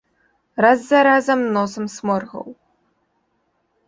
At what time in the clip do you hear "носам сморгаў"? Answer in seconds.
1.57-2.47